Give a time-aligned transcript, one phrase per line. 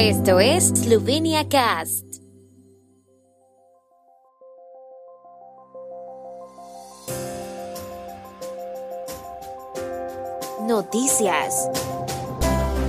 [0.00, 2.04] Esto es Slovenia Cast.
[10.68, 11.68] Noticias.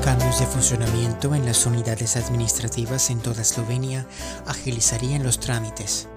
[0.04, 4.06] Cambios de funcionamiento en las unidades administrativas en toda Eslovenia
[4.46, 6.08] agilizarían los trámites.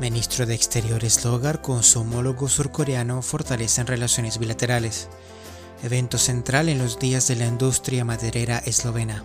[0.00, 5.08] Ministro de Exteriores Logar con su homólogo surcoreano fortalecen relaciones bilaterales.
[5.84, 9.22] Evento central en los días de la industria maderera eslovena.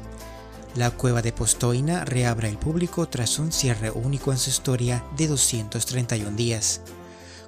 [0.75, 5.27] La cueva de Postoina reabre al público tras un cierre único en su historia de
[5.27, 6.81] 231 días.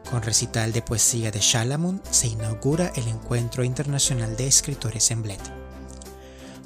[0.10, 5.40] Con recital de poesía de Shalamun se inaugura el Encuentro Internacional de Escritores en Bled.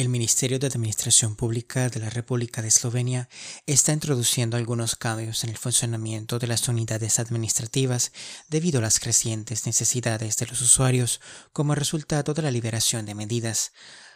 [0.00, 3.28] El Ministerio de Administración Pública de la República de Eslovenia
[3.66, 8.10] está introduciendo algunos cambios en el funcionamiento de las unidades administrativas
[8.48, 11.20] debido a las crecientes necesidades de los usuarios
[11.52, 13.72] como resultado de la liberación de medidas.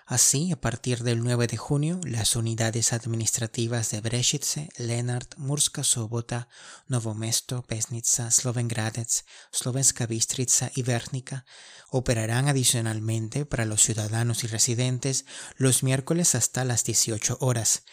[0.07, 6.49] Así, a partir del 9 de junio, las unidades administrativas de Brešice, Lenart, Murska Sobota,
[6.89, 11.47] Novo Mesto, Pesnica, Slovengradec, Slovenska Bistrica y Vernica
[11.89, 15.25] operarán adicionalmente para los ciudadanos y residentes
[15.57, 17.85] los miércoles hasta las 18 horas.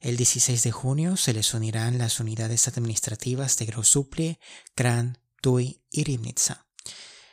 [0.00, 4.40] El 16 de junio se les unirán las unidades administrativas de Grosuplie,
[4.74, 6.66] Kran, Tui y Rivnica.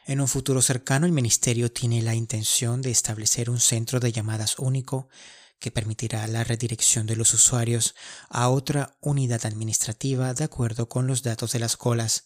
[0.09, 4.57] En un futuro cercano, el Ministerio tiene la intención de establecer un centro de llamadas
[4.57, 5.07] único
[5.59, 7.93] que permitirá la redirección de los usuarios
[8.27, 12.25] a otra unidad administrativa de acuerdo con los datos de las colas.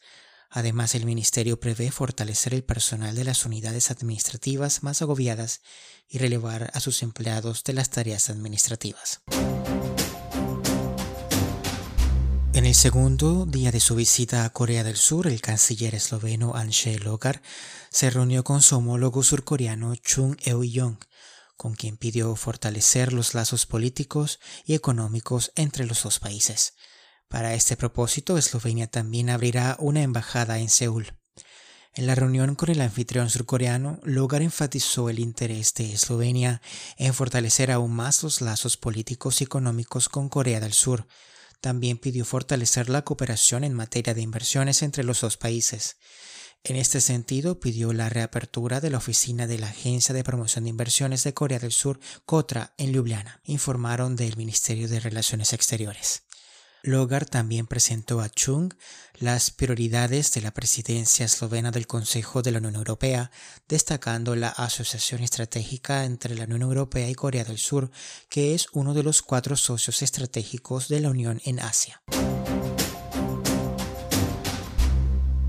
[0.50, 5.60] Además, el Ministerio prevé fortalecer el personal de las unidades administrativas más agobiadas
[6.08, 9.24] y relevar a sus empleados de las tareas administrativas.
[12.54, 17.00] En el segundo día de su visita a Corea del Sur, el canciller esloveno Anshe
[17.00, 17.42] Logar
[17.90, 21.00] se reunió con su homólogo surcoreano Chung Eui-yong,
[21.58, 26.76] con quien pidió fortalecer los lazos políticos y económicos entre los dos países.
[27.28, 31.12] Para este propósito, Eslovenia también abrirá una embajada en Seúl.
[31.96, 36.62] En la reunión con el anfitrión surcoreano, Logar enfatizó el interés de Eslovenia
[36.98, 41.08] en fortalecer aún más los lazos políticos y económicos con Corea del Sur,
[41.64, 45.96] también pidió fortalecer la cooperación en materia de inversiones entre los dos países.
[46.66, 50.72] En este sentido, pidió la reapertura de la oficina de la Agencia de Promoción de
[50.72, 56.24] Inversiones de Corea del Sur, COTRA, en Ljubljana, informaron del Ministerio de Relaciones Exteriores.
[56.86, 58.74] Logar también presentó a Chung
[59.18, 63.32] las prioridades de la presidencia eslovena del Consejo de la Unión Europea,
[63.70, 67.90] destacando la asociación estratégica entre la Unión Europea y Corea del Sur,
[68.28, 72.02] que es uno de los cuatro socios estratégicos de la Unión en Asia.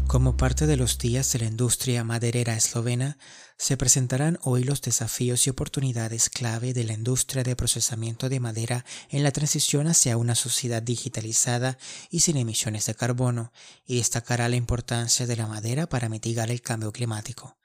[0.06, 3.18] Como parte de los días de la industria maderera eslovena,
[3.56, 8.84] se presentarán hoy los desafíos y oportunidades clave de la industria de procesamiento de madera
[9.10, 11.78] en la transición hacia una sociedad digitalizada
[12.10, 13.52] y sin emisiones de carbono,
[13.86, 17.56] y destacará la importancia de la madera para mitigar el cambio climático.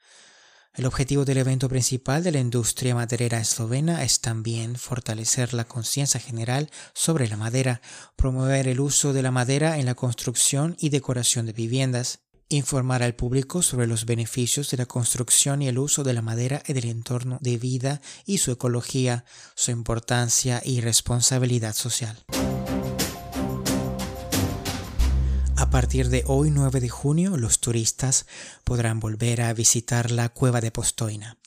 [0.72, 6.20] El objetivo del evento principal de la industria maderera eslovena es también fortalecer la conciencia
[6.20, 7.82] general sobre la madera,
[8.14, 12.20] promover el uso de la madera en la construcción y decoración de viviendas,
[12.50, 16.62] informar al público sobre los beneficios de la construcción y el uso de la madera
[16.66, 19.24] en el entorno de vida y su ecología,
[19.54, 22.18] su importancia y responsabilidad social.
[25.56, 28.26] A partir de hoy 9 de junio, los turistas
[28.64, 31.38] podrán volver a visitar la cueva de Postoina.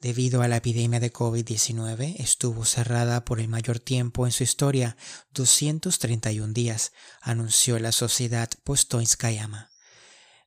[0.00, 4.96] Debido a la epidemia de COVID-19, estuvo cerrada por el mayor tiempo en su historia,
[5.32, 6.92] 231 días,
[7.22, 9.73] anunció la sociedad Postoinskayama.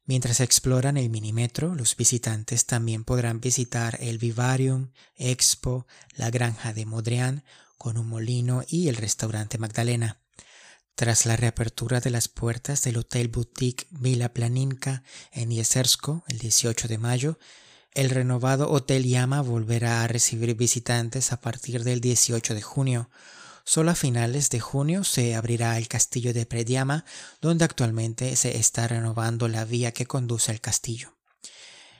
[0.07, 6.85] Mientras exploran el minimetro, los visitantes también podrán visitar el Vivarium, Expo, la granja de
[6.85, 7.43] Modrian
[7.77, 10.21] con un molino y el restaurante Magdalena.
[10.95, 16.87] Tras la reapertura de las puertas del Hotel Boutique Vila Planinka en Yesersko el 18
[16.87, 17.37] de mayo,
[17.93, 23.09] el renovado Hotel Yama volverá a recibir visitantes a partir del 18 de junio,
[23.69, 27.03] Solo a finales de junio se abrirá el castillo de Prediama,
[27.41, 31.17] donde actualmente se está renovando la vía que conduce al castillo.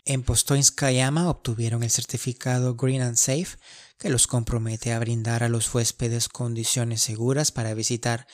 [0.06, 3.58] En Postoinskayama obtuvieron el certificado Green and Safe,
[3.98, 8.28] que los compromete a brindar a los huéspedes condiciones seguras para visitar,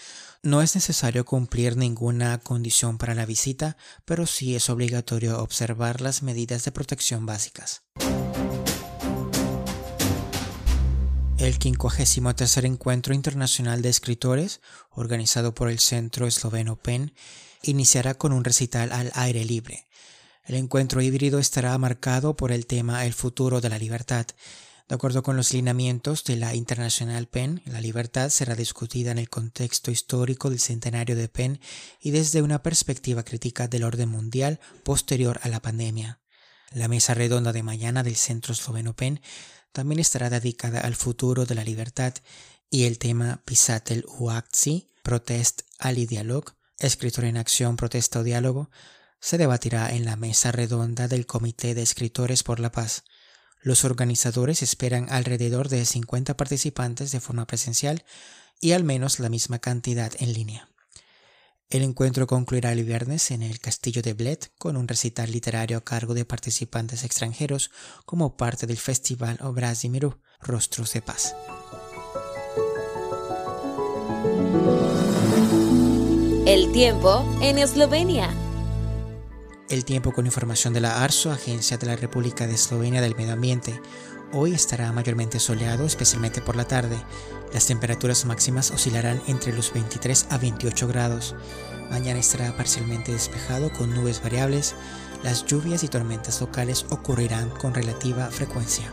[0.44, 6.22] No es necesario cumplir ninguna condición para la visita, pero sí es obligatorio observar las
[6.22, 7.82] medidas de protección básicas.
[11.44, 14.62] El 53 Encuentro Internacional de Escritores,
[14.92, 17.14] organizado por el Centro Esloveno PEN,
[17.64, 19.86] iniciará con un recital al aire libre.
[20.46, 24.26] El encuentro híbrido estará marcado por el tema El futuro de la libertad,
[24.88, 29.30] de acuerdo con los lineamientos de la Internacional PEN, la libertad será discutida en el
[29.30, 31.60] contexto histórico del centenario de PEN
[32.00, 36.20] y desde una perspectiva crítica del orden mundial posterior a la pandemia.
[36.72, 39.22] La mesa redonda de mañana del Centro Esloveno PEN
[39.74, 42.14] también estará dedicada al futuro de la libertad
[42.70, 44.32] y el tema Pisatel u
[45.04, 48.70] Protest ali Dialog, escritor en acción, protesta o diálogo,
[49.20, 53.04] se debatirá en la mesa redonda del Comité de Escritores por la Paz.
[53.62, 58.04] Los organizadores esperan alrededor de 50 participantes de forma presencial
[58.60, 60.73] y al menos la misma cantidad en línea.
[61.74, 65.84] El encuentro concluirá el viernes en el Castillo de Bled con un recital literario a
[65.84, 67.72] cargo de participantes extranjeros
[68.06, 71.36] como parte del Festival Obrazimiru, Rostros de Paz.
[76.46, 78.30] El tiempo en Eslovenia.
[79.68, 83.34] El tiempo con información de la ARSO, Agencia de la República de Eslovenia del Medio
[83.34, 83.82] Ambiente.
[84.32, 86.98] Hoy estará mayormente soleado, especialmente por la tarde.
[87.54, 91.36] Las temperaturas máximas oscilarán entre los 23 a 28 grados.
[91.92, 94.74] Mañana estará parcialmente despejado con nubes variables.
[95.24, 98.92] Las lluvias y tormentas locales ocurrirán con relativa frecuencia.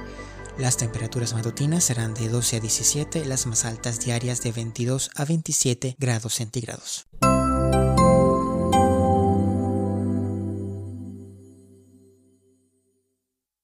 [0.58, 5.24] Las temperaturas matutinas serán de 12 a 17, las más altas diarias de 22 a
[5.24, 7.06] 27 grados centígrados.